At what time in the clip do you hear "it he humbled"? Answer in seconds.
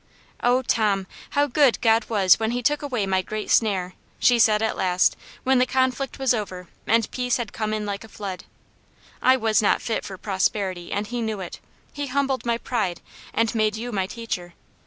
11.39-12.47